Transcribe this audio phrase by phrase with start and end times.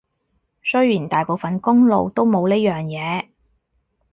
[0.63, 3.27] 雖然大部分公路都冇呢樣嘢